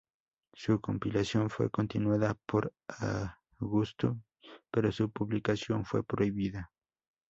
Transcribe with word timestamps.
Su 0.55 0.81
compilación 0.81 1.51
fue 1.51 1.69
continuada 1.69 2.33
por 2.47 2.73
Augusto, 3.59 4.17
pero 4.71 4.91
su 4.91 5.11
publicación 5.11 5.85
fue 5.85 6.01
prohibida. 6.03 6.71